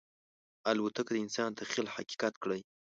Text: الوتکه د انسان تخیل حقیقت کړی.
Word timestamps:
الوتکه 0.69 1.11
د 1.13 1.17
انسان 1.25 1.49
تخیل 1.59 1.87
حقیقت 1.95 2.33
کړی. 2.43 2.61